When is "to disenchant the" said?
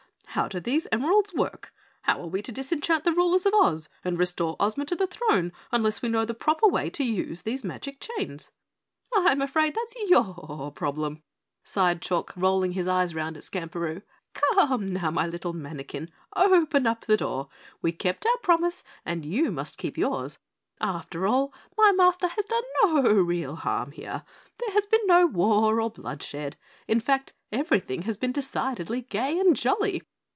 2.43-3.11